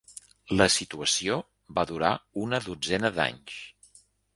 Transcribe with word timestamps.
La 0.61 0.67
situació 0.75 1.37
va 1.81 1.85
durar 1.95 2.13
una 2.49 2.65
dotzena 2.67 3.17
d'anys. 3.21 3.65